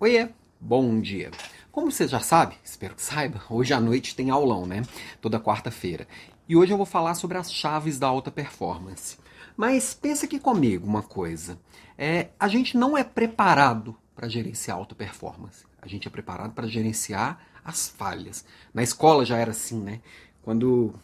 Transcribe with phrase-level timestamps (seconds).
[0.00, 0.28] Oiê,
[0.60, 1.32] bom dia.
[1.72, 4.82] Como você já sabe, espero que saiba, hoje à noite tem aulão, né?
[5.20, 6.06] Toda quarta-feira.
[6.48, 9.18] E hoje eu vou falar sobre as chaves da alta performance.
[9.56, 11.58] Mas pensa aqui comigo uma coisa.
[11.98, 15.64] É, a gente não é preparado para gerenciar alta performance.
[15.82, 18.44] A gente é preparado para gerenciar as falhas.
[18.72, 20.00] Na escola já era assim, né?
[20.42, 20.94] Quando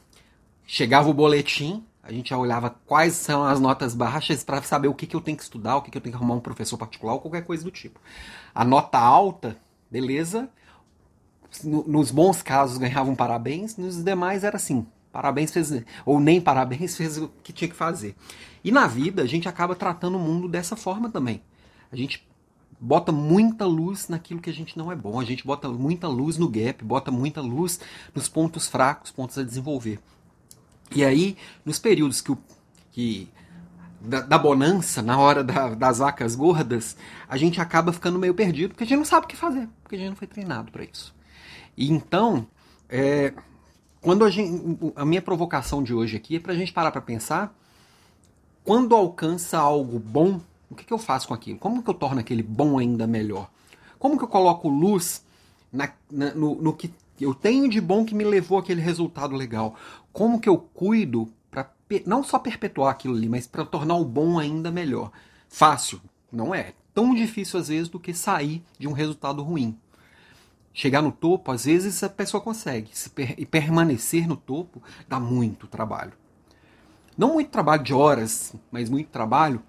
[0.65, 4.95] chegava o boletim, a gente já olhava quais são as notas baixas para saber o
[4.95, 6.77] que, que eu tenho que estudar, o que, que eu tenho que arrumar um professor
[6.77, 7.99] particular ou qualquer coisa do tipo.
[8.55, 9.57] A nota alta,
[9.91, 10.49] beleza.
[11.63, 14.87] Nos bons casos ganhavam parabéns, nos demais era assim.
[15.11, 15.73] Parabéns fez,
[16.05, 18.15] ou nem parabéns, fez o que tinha que fazer.
[18.63, 21.41] E na vida a gente acaba tratando o mundo dessa forma também.
[21.91, 22.27] A gente
[22.79, 25.19] bota muita luz naquilo que a gente não é bom.
[25.19, 27.81] A gente bota muita luz no gap, bota muita luz
[28.15, 30.01] nos pontos fracos, pontos a desenvolver.
[30.95, 32.39] E aí, nos períodos que, o,
[32.93, 33.29] que
[34.01, 36.97] da, da, bonança, na hora da, das vacas gordas,
[37.29, 39.97] a gente acaba ficando meio perdido, porque a gente não sabe o que fazer, porque
[39.97, 41.15] a gente não foi treinado para isso.
[41.77, 42.47] E então,
[42.89, 43.33] é,
[44.01, 47.01] quando a, gente, a minha provocação de hoje aqui é para a gente parar para
[47.01, 47.57] pensar,
[48.63, 51.59] quando alcança algo bom, o que, que eu faço com aquilo?
[51.59, 53.51] Como que eu torno aquele bom ainda melhor?
[53.99, 55.25] Como que eu coloco luz
[55.73, 59.77] na, na, no, no que eu tenho de bom que me levou aquele resultado legal?
[60.13, 61.71] Como que eu cuido para
[62.07, 65.13] não só perpetuar aquilo ali, mas para tornar o bom ainda melhor?
[65.49, 66.01] Fácil,
[66.33, 66.73] não é.
[66.93, 69.79] Tão difícil às vezes do que sair de um resultado ruim.
[70.73, 72.91] Chegar no topo, às vezes a pessoa consegue,
[73.39, 76.13] e permanecer no topo dá muito trabalho.
[77.17, 79.63] Não muito trabalho de horas, mas muito trabalho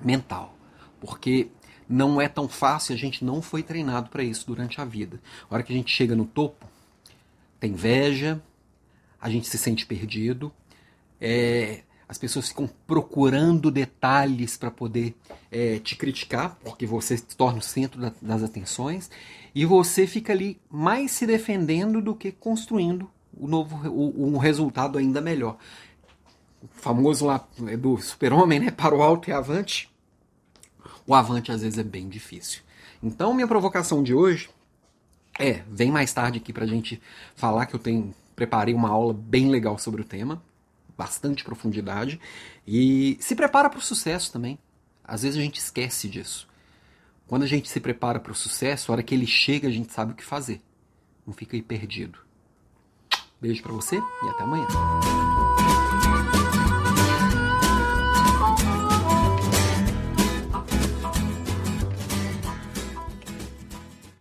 [0.00, 0.54] mental.
[1.00, 1.50] Porque
[1.92, 5.20] não é tão fácil, a gente não foi treinado para isso durante a vida.
[5.48, 6.66] A hora que a gente chega no topo,
[7.60, 8.42] tem inveja,
[9.20, 10.50] a gente se sente perdido,
[11.20, 15.14] é, as pessoas ficam procurando detalhes para poder
[15.50, 19.10] é, te criticar, porque você se torna o centro da, das atenções,
[19.54, 24.96] e você fica ali mais se defendendo do que construindo o novo, o, um resultado
[24.96, 25.58] ainda melhor.
[26.62, 28.70] O famoso lá é do super-homem, né?
[28.70, 29.91] Para o alto e avante
[31.06, 32.62] o avante às vezes é bem difícil.
[33.02, 34.48] Então, minha provocação de hoje
[35.38, 37.00] é: vem mais tarde aqui para a gente
[37.34, 40.42] falar que eu tenho preparei uma aula bem legal sobre o tema,
[40.96, 42.20] bastante profundidade,
[42.66, 44.58] e se prepara para o sucesso também.
[45.04, 46.48] Às vezes a gente esquece disso.
[47.26, 49.92] Quando a gente se prepara para o sucesso, a hora que ele chega, a gente
[49.92, 50.60] sabe o que fazer.
[51.26, 52.18] Não fica aí perdido.
[53.40, 54.66] Beijo para você e até amanhã.